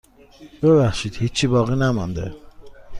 ببخشید 0.61 1.15
هیچی 1.15 1.47
باقی 1.47 1.75
نمانده. 1.75 2.35